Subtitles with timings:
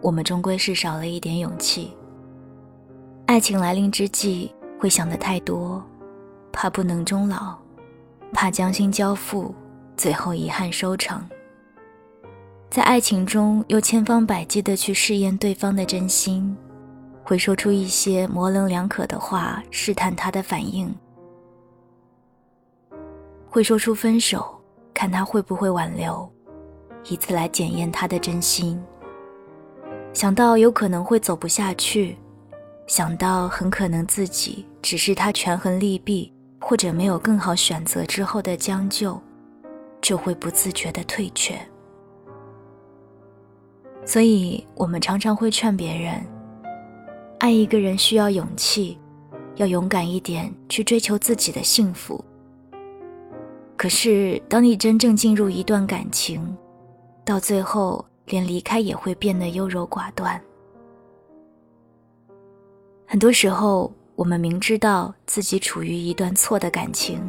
[0.00, 1.96] 我们终归是少了一点勇气。
[3.26, 5.82] 爱情来临之际，会想的太多，
[6.50, 7.56] 怕不能终老，
[8.32, 9.54] 怕将心交付，
[9.96, 11.28] 最后遗憾收场。
[12.70, 16.56] 在爱情中，又千方百计的去试验对方的真心，
[17.22, 20.92] 会说出一些模棱两可的话，试探他的反应，
[23.48, 24.60] 会说出分手，
[24.94, 26.28] 看他会不会挽留。
[27.08, 28.80] 以此来检验他的真心。
[30.12, 32.16] 想到有可能会走不下去，
[32.86, 39.18] 想到很可能自己只是他权衡利弊，或者没有更好选择之后的将就，
[40.00, 41.54] 就会不自觉的退却。
[44.04, 46.26] 所以，我们常常会劝别人：
[47.38, 48.98] 爱一个人需要勇气，
[49.56, 52.22] 要勇敢一点去追求自己的幸福。
[53.76, 56.56] 可是，当你真正进入一段感情，
[57.24, 60.40] 到最后，连离开也会变得优柔寡断。
[63.06, 67.20] 很多时候，我们明知道自己处于一段错的感情，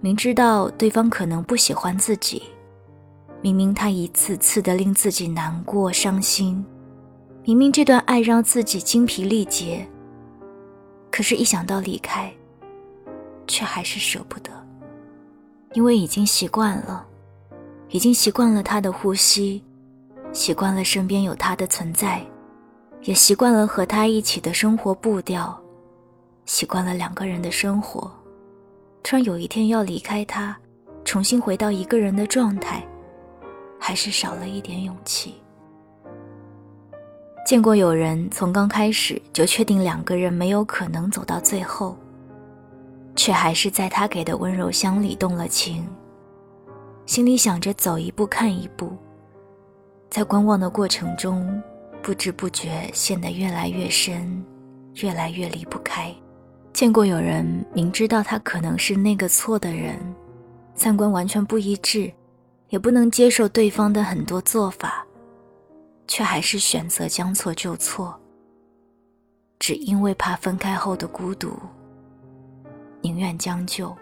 [0.00, 2.42] 明知道对方可能不喜欢自己，
[3.40, 6.62] 明明他一次次的令自己难过、伤心，
[7.44, 9.88] 明明这段爱让自己精疲力竭，
[11.12, 12.32] 可是，一想到离开，
[13.46, 14.50] 却还是舍不得，
[15.74, 17.06] 因为已经习惯了。
[17.90, 19.64] 已经习惯了他的呼吸，
[20.32, 22.24] 习惯了身边有他的存在，
[23.02, 25.58] 也习惯了和他一起的生活步调，
[26.46, 28.10] 习惯了两个人的生活。
[29.02, 30.56] 突然有一天要离开他，
[31.04, 32.86] 重新回到一个人的状态，
[33.80, 35.34] 还是少了一点勇气。
[37.46, 41.96] 见过有人从刚开始就确定两个人没有可能走到最后，
[43.16, 45.88] 却还是在他给的温柔乡里动了情。
[47.06, 48.94] 心里想着走一步看一步，
[50.10, 51.62] 在观望的过程中，
[52.02, 54.44] 不知不觉陷得越来越深，
[55.02, 56.14] 越来越离不开。
[56.72, 59.98] 见过有人明知道他可能是那个错的人，
[60.74, 62.12] 三观完全不一致，
[62.68, 65.04] 也不能接受对方的很多做法，
[66.06, 68.18] 却还是选择将错就错，
[69.58, 71.52] 只因为怕分开后的孤独，
[73.02, 73.94] 宁愿将就。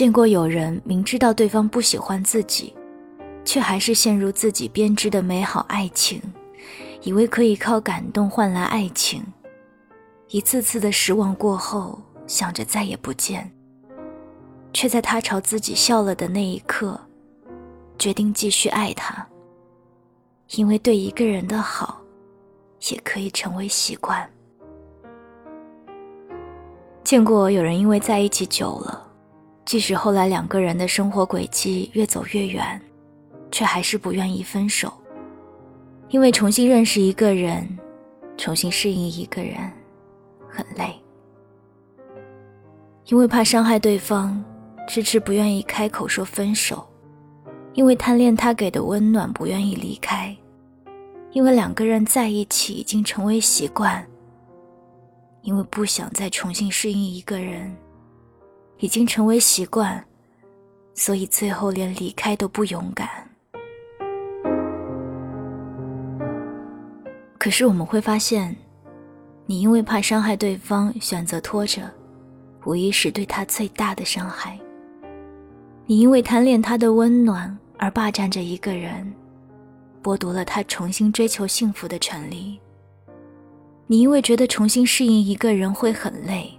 [0.00, 2.74] 见过有人明知道对方不喜欢自己，
[3.44, 6.22] 却还是陷入自己编织的美好爱情，
[7.02, 9.22] 以为可以靠感动换来爱情。
[10.28, 13.52] 一次次的失望过后，想着再也不见，
[14.72, 16.98] 却在他朝自己笑了的那一刻，
[17.98, 19.28] 决定继续爱他。
[20.52, 22.00] 因为对一个人的好，
[22.88, 24.26] 也可以成为习惯。
[27.04, 29.08] 见过有人因为在一起久了。
[29.70, 32.82] 即使后来两个人的生活轨迹越走越远，
[33.52, 34.92] 却还是不愿意分手，
[36.08, 37.78] 因为重新认识一个人，
[38.36, 39.70] 重新适应一个人，
[40.48, 40.92] 很累。
[43.04, 44.42] 因为怕伤害对方，
[44.88, 46.78] 迟迟不愿意开口说分手；
[47.74, 50.34] 因为贪恋他给的温暖，不愿意离开；
[51.30, 54.02] 因为两个人在一起已经成为习惯；
[55.42, 57.72] 因为不想再重新适应一个人。
[58.80, 60.02] 已经成为习惯，
[60.94, 63.08] 所以最后连离开都不勇敢。
[67.38, 68.54] 可是我们会发现，
[69.46, 71.90] 你因为怕伤害对方，选择拖着，
[72.64, 74.58] 无疑是对他最大的伤害。
[75.86, 79.12] 你因为贪恋他的温暖而霸占着一个人，
[80.02, 82.58] 剥夺了他重新追求幸福的权利。
[83.86, 86.50] 你因为觉得重新适应一个人会很累，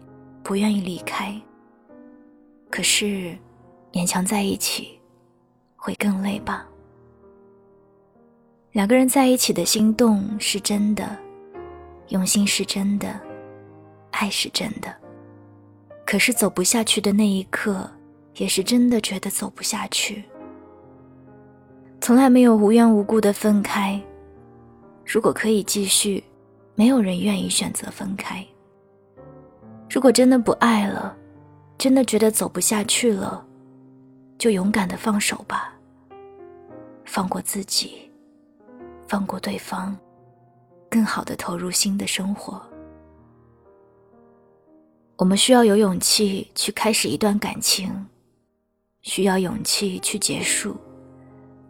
[0.43, 1.39] 不愿意离开。
[2.71, 3.37] 可是，
[3.91, 4.97] 勉强在一起，
[5.75, 6.65] 会更累吧？
[8.71, 11.05] 两个人在一起的心动是真的，
[12.07, 13.19] 用心是真的，
[14.11, 14.87] 爱是真的。
[16.05, 17.91] 可是走不下去的那一刻，
[18.37, 20.23] 也是真的觉得走不下去。
[21.99, 24.01] 从来没有无缘无故的分开。
[25.05, 26.23] 如果可以继续，
[26.73, 28.43] 没有人愿意选择分开。
[29.89, 31.17] 如果真的不爱了。
[31.81, 33.43] 真的觉得走不下去了，
[34.37, 35.73] 就勇敢的放手吧。
[37.05, 38.07] 放过自己，
[39.07, 39.97] 放过对方，
[40.91, 42.61] 更好的投入新的生活。
[45.17, 47.91] 我们需要有勇气去开始一段感情，
[49.01, 50.77] 需要勇气去结束，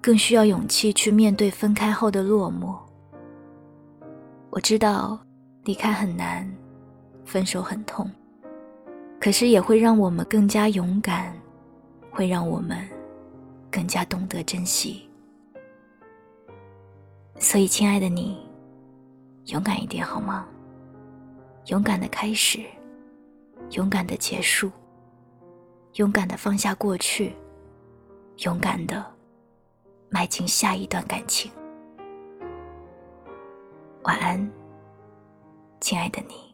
[0.02, 2.78] 更需要勇气去面对分开后的落寞。
[4.50, 5.18] 我知道
[5.64, 6.46] 离开很难，
[7.24, 8.12] 分手很痛，
[9.22, 11.32] 可是也会让我们更加勇敢，
[12.10, 12.78] 会让我们
[13.70, 15.08] 更加懂得珍惜。
[17.38, 18.44] 所以，亲爱的你，
[19.46, 20.48] 勇敢一点好吗？
[21.68, 22.66] 勇敢的开始。
[23.74, 24.70] 勇敢的结束，
[25.94, 27.34] 勇敢的放下过去，
[28.40, 29.06] 勇敢的
[30.10, 31.50] 迈进下一段感情。
[34.04, 34.52] 晚安，
[35.80, 36.51] 亲爱的你。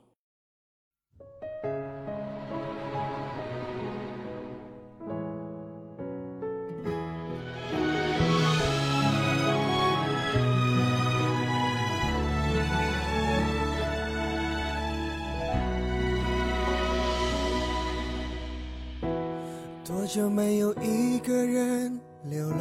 [20.08, 22.58] 就没有一个人流泪，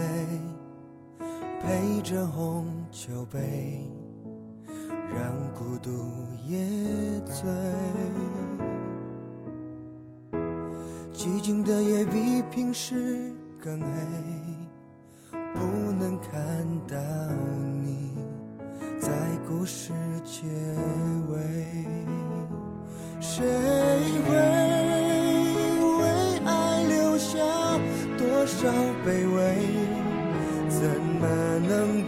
[1.62, 3.88] 陪着红酒杯，
[5.14, 5.90] 让孤独
[6.44, 6.58] 也
[7.20, 7.48] 醉。
[11.12, 13.32] 寂静的夜比平时
[13.62, 13.86] 更黑，
[15.54, 15.60] 不
[15.92, 16.96] 能看到
[17.80, 18.10] 你
[18.98, 19.08] 在
[19.48, 19.92] 故事
[20.24, 20.42] 结
[21.30, 21.86] 尾，
[23.20, 23.46] 谁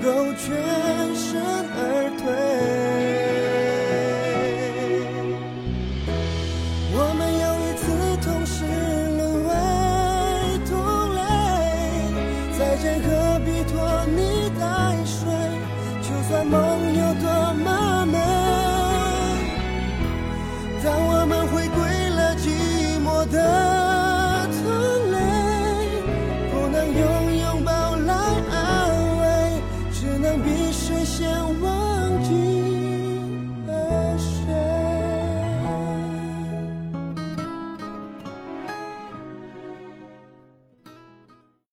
[0.09, 0.57] 够全
[1.15, 1.58] 身